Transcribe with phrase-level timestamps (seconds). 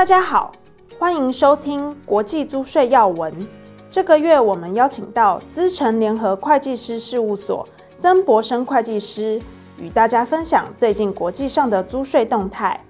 [0.00, 0.50] 大家好，
[0.98, 3.46] 欢迎收听国际租税要闻。
[3.90, 9.38] 这个月我们邀请到资诚联合会计师事务所曾博生会计师，
[9.78, 12.80] 与大家分享最近国际上的租税动态。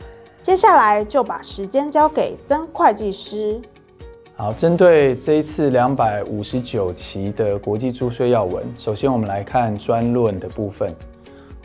[0.40, 3.60] 接下来就把时间交给曾会计师。
[4.36, 10.94] 好，针对这一次两百五十九期的国际租税要闻，首先我们来看专论的部分。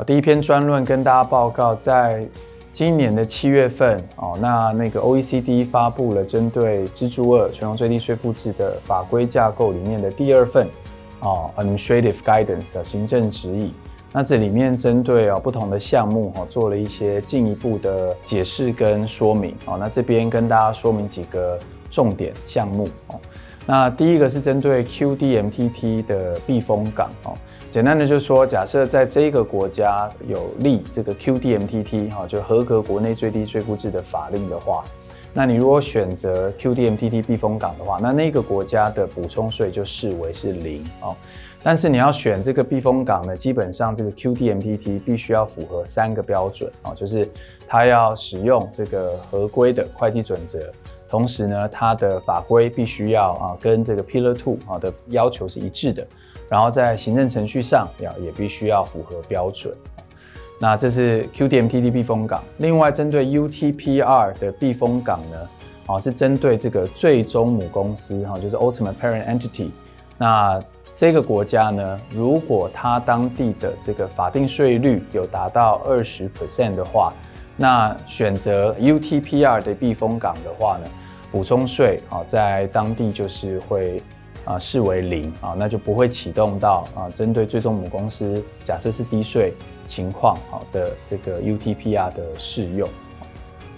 [0.07, 2.27] 第一篇专论跟大家报告，在
[2.75, 10.67] 今年的七月份，哦，那那个 OECD 发布了针对支柱二全球最低税负制的法规架构里面的第二份，
[11.21, 13.73] 哦，Administrative Guidance 行政指引。
[14.11, 19.55] 那这里面针对啊不同的项目，哈，做了一些进一步的解释跟说明。
[19.63, 21.57] 哦，那这边跟大家说明几个
[21.89, 22.89] 重点项目。
[23.07, 23.15] 哦，
[23.65, 27.09] 那第一个是针对 QDMTT 的避风港。
[27.23, 27.37] 哦。
[27.75, 34.81] 简单的就是说，假设在这个国家有立这个 QDMTT 哈，就合格国内最低税负制的法令的话，
[35.33, 41.13] 那你如果选择 QDMTT 避风港的话，那那个国家的补充税就视为是零哦。
[41.61, 47.29] 但是你要选这个避风港呢，基本上这个 QDMTT 必须要符合三个标准啊，就是
[47.67, 50.71] 它要使用这个合规的会计准则，
[51.09, 56.07] 同时呢，它的法规必须要啊跟这个 Pillar Two 啊的要求是一致的。
[56.47, 59.73] 然后在行政程序上要也必须要符合标准，
[60.59, 62.43] 那这是 QDMTD 避风港。
[62.57, 65.49] 另外，针对 UTPR 的避风港呢，
[65.87, 69.71] 啊是针对这个最终母公司哈，就是 Ultimate Parent Entity。
[70.17, 70.61] 那
[70.93, 77.11] 这个国家呢，如果它当地的这个法定税率有达到二十 percent 的话，
[77.57, 80.87] 那选择 UTPR 的避风港的话呢，
[81.31, 84.01] 补充税啊在当地就是会。
[84.45, 89.53] 啊，视为零啊，那就不会启动到啊，针对最终母公司，假设是低税
[89.85, 92.87] 情况好的这个 UTPR 的适用。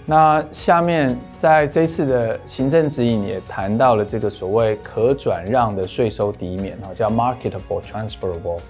[0.06, 8.60] 那下面在这次的行政指引也谈到了这个所谓可转让的税收抵免啊，叫 Marketable Transferable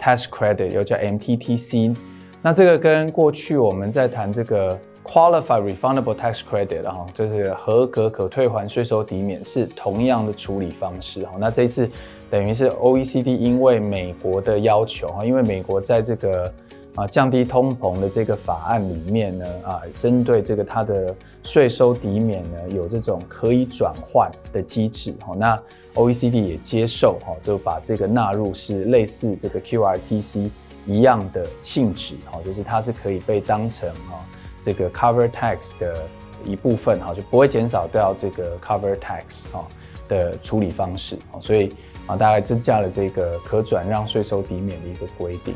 [0.00, 1.94] Tax Credit，又叫 MTTC。
[2.42, 4.78] 那这个跟过去我们在谈这个。
[5.02, 11.32] Qualify Refundable Tax Credit，哈就是合格可退还税收抵免，是同样的处理方式哈。
[11.38, 11.90] 那这一次
[12.30, 16.52] 等于是 OECD 因为美国的要求哈，因为美国在这个
[16.94, 21.12] 啊降低通膨的这个法案里面呢啊，针对这个它的
[21.42, 25.34] 税收抵免呢有这种可以转换的机制哈。
[25.36, 25.60] 那
[25.94, 30.50] OECD 也接受哈，就把这个纳入是类似这个 QRTC
[30.86, 34.24] 一样的性质哈，就是它是可以被当成哈。
[34.60, 35.96] 这个 cover tax 的
[36.44, 39.66] 一部分哈，就不会减少掉这个 cover tax 哈
[40.08, 41.74] 的处理方式，所以
[42.06, 45.54] 啊，大概增加了这个可转让税收抵免的一个规定。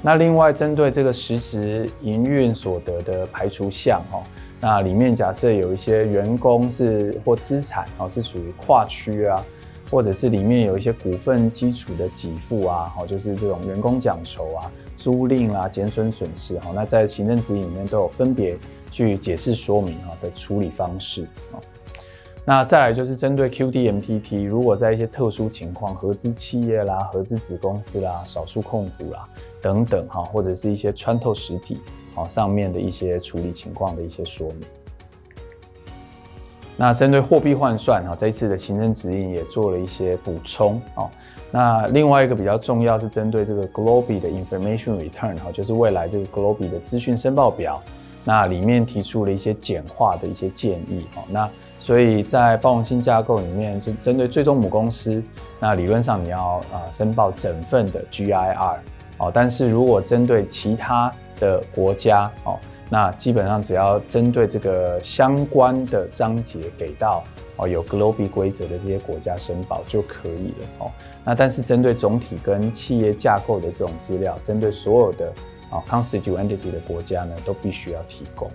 [0.00, 4.22] 那另外针对这个实质营运所得的排除项哈，
[4.60, 9.44] 那里面假设有一些员工是或资产啊是属于跨区啊，
[9.92, 14.72] 或者是里面有一些股份基础的给付啊，好就是这种员工奖酬啊。
[14.96, 18.56] 租赁啊，减损损失哈，那在行政指引里面都有分别
[18.88, 21.58] 去解释说明哈的处理方式啊。
[22.44, 29.28] 那再来就是针对 QDMPT，如果在一些特殊情况，合资企业啦、合资子公司啦、少数控股啦
[29.60, 31.80] 等等哈，或者是一些穿透实体
[32.14, 34.60] 啊上面的一些处理情况的一些说明。
[36.82, 41.08] 那针对货币换算哈，这一次的行政指引也做了一些补充哦。
[41.48, 47.80] 那另外一个比较重要是针对这个 GloBE 的 Information Return 哈，就是未来这个 GloBE 的资讯申报表，
[48.24, 51.22] 那里面提出了一些简化的一些建议哦。
[51.30, 51.48] 那
[51.78, 55.22] 所以在包含性架构里面，就针对最终母公司，
[55.60, 58.76] 那理论上你要啊申报整份的 GIR
[59.18, 62.58] 哦，但是如果针对其他的国家哦。
[62.92, 67.24] 那基本上只要针对这个相关的章节给到
[67.56, 70.90] 哦有 GloBE 规则的这些国家申报就可以了哦。
[71.24, 75.32] 那但是针对总体跟企业架构的这种资料，针对所有的
[75.70, 78.50] 啊 constituent entity 的国家呢，都必须要提供。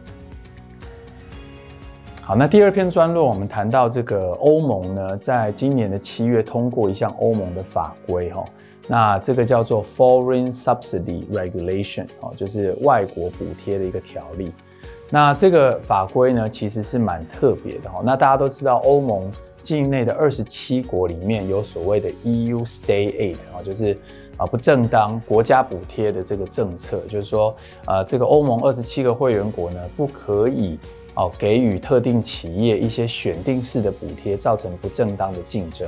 [2.27, 8.44] 好，那第二篇专论我们谈到这个欧盟呢，在今年的七月通过一项欧盟的法规哈。
[8.85, 14.51] 那这个叫做 Foreign Subsidy Regulation，哦，就是外国补贴的一个条例。
[15.09, 18.01] 那这个法规呢，其实是蛮特别的哈。
[18.03, 19.31] 那大家都知道，欧盟
[19.62, 23.97] 境内的二十七国里面有所谓的 EU State Aid，啊，就是
[24.35, 30.77] 啊不正当国家补贴的这个政策，就是说，呃，这个欧盟二十七个会员国呢，不可以
[31.18, 35.86] 哦给予特定企业一些选定式的补贴，造成不正当的竞争。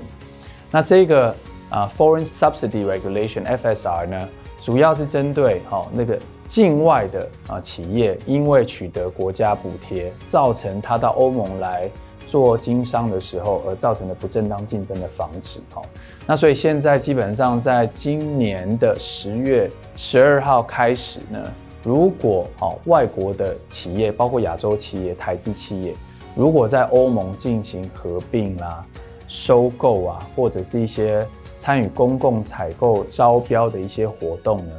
[0.69, 1.33] 那这个。
[1.71, 4.29] 啊，Foreign Subsidy Regulation (FSR) 呢，
[4.59, 6.17] 主要是针对哦那个
[6.47, 11.87] 境外的啊企业，因为取得国家补贴，造成他到欧盟来
[12.25, 15.59] 做经商的时候而造成的不正当竞争的防止。
[15.75, 15.85] 哦，
[16.25, 21.39] 那所以现在基本上在今年的十月十二号开始呢，
[21.83, 25.93] 如果哦外国的企业，包括亚洲企业、台资企业，
[26.35, 28.85] 如果在欧盟进行合并啦、
[29.27, 31.25] 收购啊，或者是一些
[31.57, 34.73] 参与公共采购招标的一些活动呢，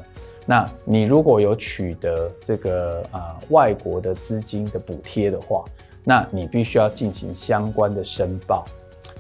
[0.47, 5.64] 那你如果有取得这个啊、呃、外国的资金的补贴的话，
[6.05, 8.64] 那你必须要进行相关的申报。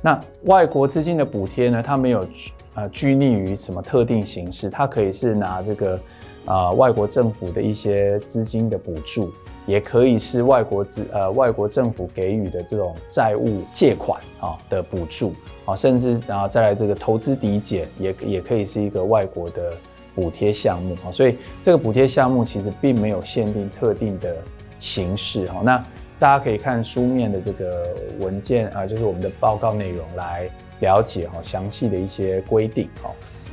[0.02, 2.26] 那外国资金的补贴呢，它没有
[2.74, 6.00] 呃拘泥于什么特定形式，它可以是拿这个
[6.46, 9.30] 啊、外国政府的一些资金的补助，
[9.66, 15.32] 也可以是外国资呃外国政府给予的这种债务借款啊的补助
[15.64, 15.76] 啊。
[15.76, 19.72] 甚至然后再来这个投资抵减，也也可以是一个外国的
[20.14, 21.12] 补贴项目啊。
[21.12, 24.36] 所以这个补贴项目其实并没有限定特定的
[24.78, 25.60] 形式哈。
[25.62, 25.76] 那
[26.18, 30.50] 大家可以看书面的这个文件啊，就是我们的报告内容来
[30.80, 33.10] 了解哈详细的一些规定哈。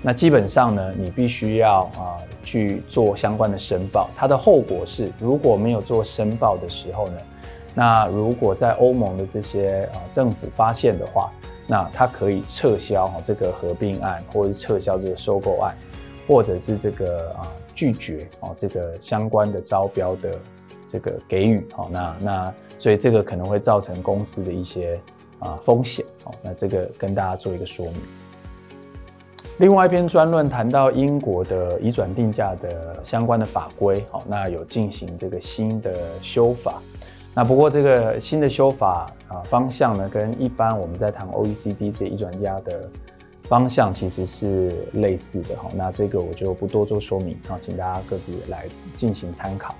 [0.08, 4.10] 那基本上呢，你必须要啊去做相关的申报。
[4.16, 7.18] 它的后果是，如果没有做申报的时候呢，
[7.76, 11.30] 那如果在欧盟的这些啊政府发现的话，
[11.68, 15.76] 那它可以撤销哈这个合并案，或者是撤销这个收购案，
[16.26, 20.40] 或者是这个啊拒绝哦这个相关的招标的
[20.88, 24.98] 这个给予哦，那那所以这个可能会造成公司的一些
[25.40, 27.96] 啊风险哦，那这个跟大家做一个说明。
[29.60, 36.80] 另外一篇专论谈到英国的移转定价的相关的法规好，那有进行这个新的修法。
[37.34, 42.88] 那不过这个新的修法啊方向呢，跟一般我们在谈 OECD 这移转压的
[43.46, 45.72] 方向其实是类似的哈。
[45.74, 49.74] 那这个我就不多做说明啊，请大家各自来进行参考。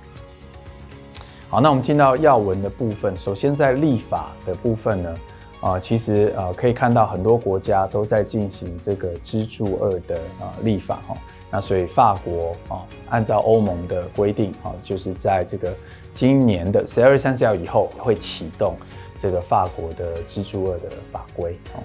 [1.48, 3.16] 好，那我们进到要文的部分。
[3.16, 5.14] 首先在立法的部分呢，
[5.60, 11.16] 啊，其实呃可以看到很多国家都在进行这个支柱二的啊立法哈。
[11.50, 15.72] 那所以法国啊，按照欧盟的规定啊，就是在这个。
[16.10, 18.74] 今年的十二月三十号以后会启动
[19.20, 21.78] 这个法国的支柱二的法规哦。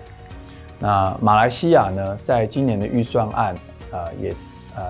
[0.79, 3.53] 那马来西亚呢，在今年的预算案
[3.91, 4.33] 啊也
[4.75, 4.83] 呃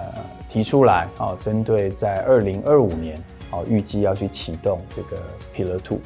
[0.47, 3.21] 提出来哦，针对在二零二五年
[3.51, 5.18] 哦预计要去启动这个
[5.53, 6.00] Pillar Two。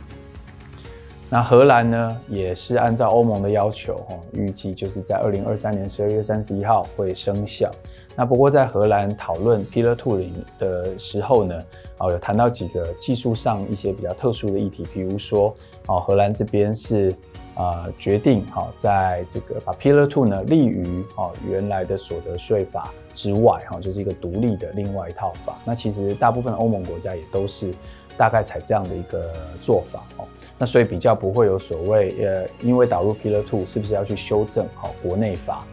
[1.29, 7.69] 那荷兰呢，也是按照欧盟的要求哈，预计就是在二零二三年十二月三十一号会生效。
[8.15, 10.21] 那不过在荷兰讨论 Pillar Two
[10.57, 11.63] 的时候呢，
[11.97, 15.53] 哦，有谈到几个技术上一些比较特殊的议题，比如说，
[15.87, 17.13] 哦，荷兰这边是
[17.55, 25.57] 啊决定好在这个把 Pillar Two 呢立于哦原来的所得税法之外，哈，就是一个独立的另外一套法。
[25.65, 27.73] 那其实大部分欧盟国家也都是
[28.17, 29.31] 大概采这样的一个
[29.61, 30.25] 做法，哦，
[30.57, 35.63] 那所以比较不会有所谓呃，因为导入 Pillar Two 是不是要去修正好国内法？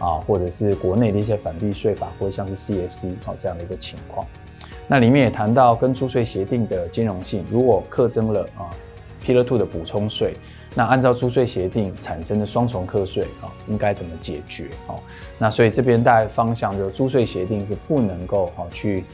[0.00, 4.26] 啊，或者是国内的一些反避税法，或者像是 CFC 啊这样的一个情况。
[4.88, 8.68] 那里面也谈到跟租税协定的兼容性，如果课征了啊
[9.24, 10.34] Pillar Two 的补充税，
[10.74, 14.68] 那按照租税协定产生的双重课税啊，应该怎么解决？
[14.88, 14.98] 哦，
[15.38, 19.04] 那所以这边大概方向就租税协定是不能够哈去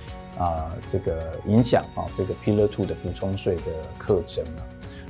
[0.41, 3.63] 啊这个影响啊这个 Pillar Two 的补充税的
[3.99, 4.45] 课征。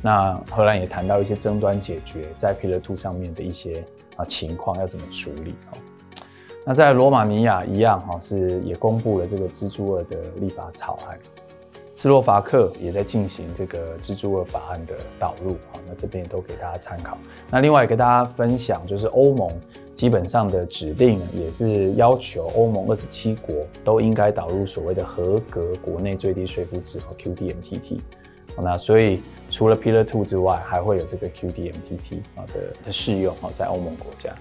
[0.03, 3.85] 那荷兰也谈到一些争端解决在 Pillar Two 上面的一些
[4.17, 4.25] 啊。
[4.25, 5.55] 情况要怎么处理？
[6.63, 11.19] 那在罗马尼亚一样哈，是也公布了这个支柱二的立法草案。
[11.95, 17.19] 斯洛伐克也在进行这个支柱二法案的导入啊，那这边也都给大家参考。
[17.51, 19.51] 那另外也跟大家分享，就是欧盟
[20.01, 23.55] 基本上的指令也是要求欧盟二十七国
[23.85, 27.99] 都应该导入所谓的合格国内最低税负制和 QDMTT。
[28.57, 34.35] 那所以除了 Pillar Two 之外，还会有这个 QDMTT 啊的的适用啊，在欧盟国家。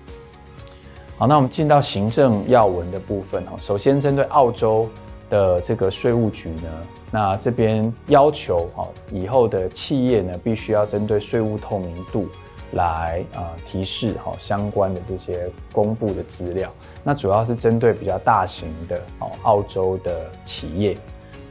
[1.17, 3.57] 好，那我们进到行政要闻的部分哦。
[3.57, 4.87] 首先针对澳洲
[5.29, 12.29] 的这个税务局呢，那这边要求哈，以后的企业呢，必须要针对税务透明度
[12.73, 16.71] 来啊提示哈相关的这些公布的资料。
[17.03, 20.97] 那主要是针对比较大型的哦澳洲的企业。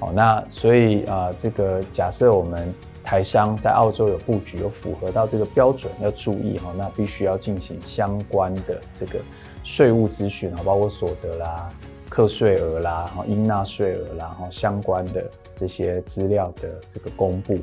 [0.01, 2.73] 哦，那所以啊、呃，这个假设我们
[3.03, 9.19] 台商在澳洲有布局，有符合到这个标准，要注意哈，那必须要进行相关的这个
[9.65, 11.69] 税务咨询啊，包括所得啦、
[12.09, 17.59] 课税额啦、哈应纳税额啦，哈相关的这些资料的这个公布。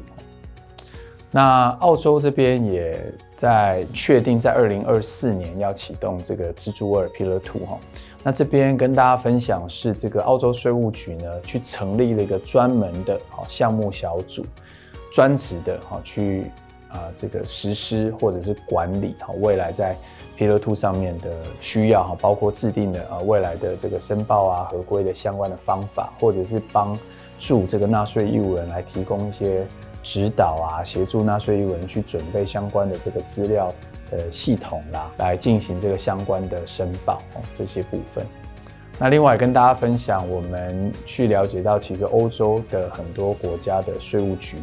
[1.31, 2.97] 那澳洲这边也
[3.33, 7.77] 在确定在二零二四年要启动这个支柱二 Pillar Two 哈。
[8.23, 14.45] 那这边跟大家分享是这个澳洲税务局呢，去成立了一个专门的项目小组，
[15.13, 16.49] 专职的哈去
[16.87, 19.95] 啊这个实施或者是管理哈未来在
[20.37, 21.29] Pillar Two 上面的
[21.59, 26.97] 需要哈，包括制定的啊未来的这个申报啊合规的相关的方法，或者是帮
[27.39, 29.67] 助这个纳税义务人来提供一些
[30.05, 33.69] 指导啊，协助纳税义务人去准备相关的这个资料。
[34.11, 38.23] 的系统啦，来进行这个相关的申报哦，这些部分。
[38.99, 44.57] 那另外跟大家分享，我们去了解到，其实欧洲的很多国家的税务局，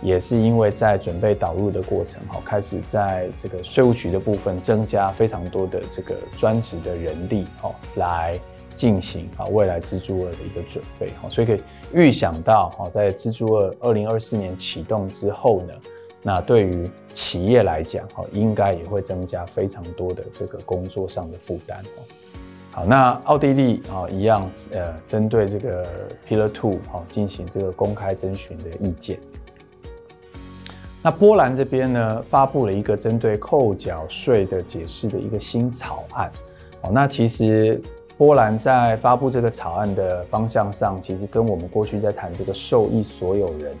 [0.00, 8.38] 也是因为在准备导入的过程，哈，开始在这个税务局的部分增加非常多的这个专职的人力，哦，来
[8.74, 11.62] 进行啊未来支柱二的一个准备，哈，所以可以
[11.92, 15.72] 预想到，哈，在支柱二二零二四年启动之后呢。
[16.26, 22.00] 那对于企业来讲，哈，应该也会增加非常多的这个工作上的负担，哦。
[22.70, 25.86] 好，那奥地利啊，一样，呃，针对这个
[26.26, 29.18] Pillar Two 哈，进行这个公开征询的意见。
[31.02, 36.32] 那波兰这边呢，发布了一个针对扣缴税的解释的一个新草案。
[36.80, 37.78] 哦，那其实
[38.16, 43.76] 波兰在发布这个草案的方向上，其实跟我们过去在谈这个受益所有人。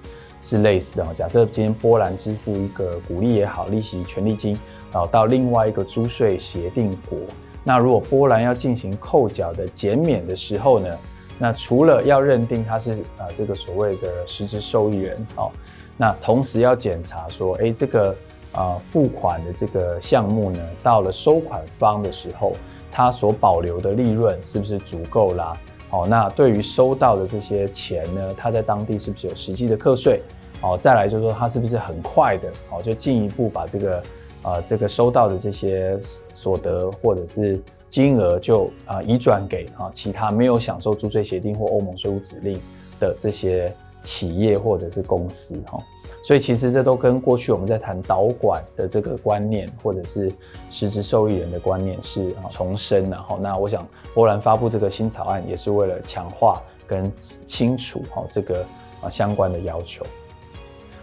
[0.46, 4.54] 是类似的，假设今天波兰支付一个股利也好，利息权利金，
[4.92, 7.18] 然后到另外一个租税协定国，
[7.64, 10.98] 那如果波兰要进行扣缴的减免的时候呢，
[11.38, 15.50] 那除了要认定他是啊这个所谓的实质受益人哦，
[15.96, 18.14] 那同时要检查说，哎，这个
[18.52, 22.52] 啊付款的这个项目呢，到了收款方的时候，
[22.96, 25.52] 他所保留的利润是不是足够啦？
[25.90, 30.22] 哦，那对于收到的这些钱呢，他在当地是不是有实际的课税？
[30.62, 34.02] 哦，再来就是说，他是不是很快的哦，就进一步把这个
[34.42, 35.98] 呃这个收到的这些
[36.34, 42.60] 所得或者是金额就啊、移转给啊其他没有享受租税协定或欧盟税务指令
[43.00, 45.82] 的这些企业或者是公司哈。
[46.22, 50.32] 所以其实这都跟过去我们在谈导管的这个观念，或者是
[50.70, 57.12] 实质受益人的观念是重申，然后那我想波兰发布这个新草案也是为了强化跟
[57.44, 58.64] 清楚哈这个
[59.02, 60.02] 啊相关的要求。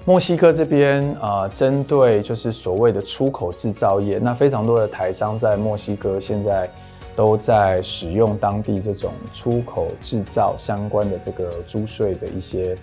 [0.05, 6.67] 墨西哥这边啊，针对就是所谓的出口制造业，那非常多的台商在墨西哥现在
[7.21, 12.75] 都在使用当地这种出口制造相关的这个租税的一些。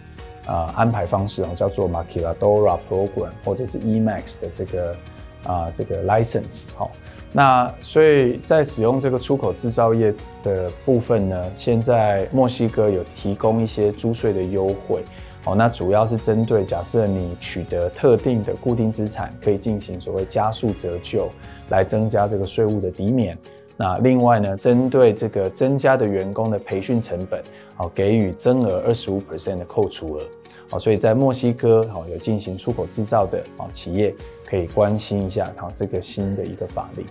[0.47, 4.97] 呃，安排方式哦，叫做 Maquiladora Program 或者是 Emax 的这个
[5.45, 6.91] 啊这个 license 好，
[7.35, 15.03] 那所以在使用这个出口制造业的部分呢，现在墨西哥有提供一些租税的优惠，
[15.45, 21.29] 哦，那主要是针对假设你取得特定的固定资产，可以进行所谓加速折旧，
[21.69, 23.37] 来增加这个税务的抵免。
[23.81, 27.41] 那另外呢，针对这个增加的员工的培训成本，
[27.77, 30.23] 好，给予增额二十五 percent 的扣除额。
[30.69, 34.13] 好，所以在墨西哥，好有进行出口制造的啊企业，
[34.45, 37.07] 可以关心一下，好这个新的一个法令。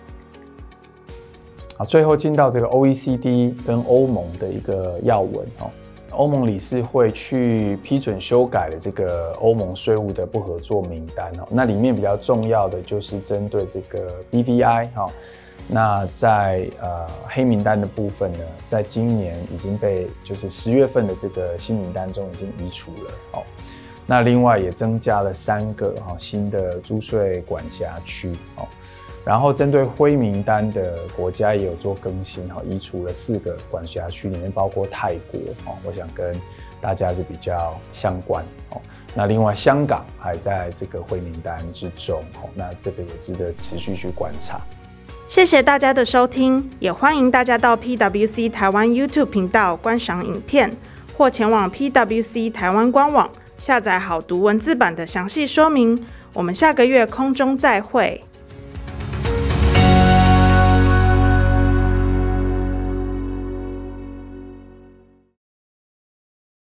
[1.78, 5.72] 好，最后进到这个 OECD 跟欧盟的一个要闻哦，
[6.12, 15.10] 欧盟理事会去批准修改了这个欧盟税务的不合作名单哦，那里面比较重要的就是针对这个 BVI 哈。
[15.70, 23.44] 那在呃黑名单的部分呢，在今年已经被就是十月份的这个新名单中已经移除了哦。
[24.06, 28.66] 那另外也增加了三个哈新的租税管辖区哦。
[29.26, 35.76] 然后针对灰名单的国家也有做更新哈，移除了四个管辖区，里面包括泰国哦。
[35.84, 36.34] 我想跟
[36.80, 38.80] 大家是比较相关哦。
[39.14, 42.48] 那另外香港还在这个灰名单之中哦。
[42.56, 44.62] 那这个也值得持续去观察。
[45.28, 50.72] 谢谢大家的收听，也欢迎大家到 PwC 台湾 YouTube 频道观赏影片，
[51.18, 56.02] 或前往 PwC 台湾官网下载好读文字版的详细说明。
[56.34, 58.24] 我们下个月空中再会。